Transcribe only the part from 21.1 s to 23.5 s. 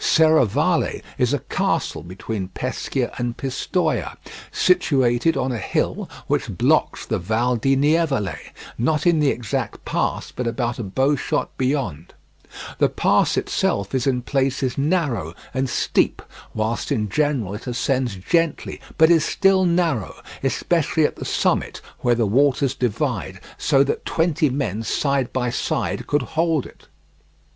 the summit where the waters divide,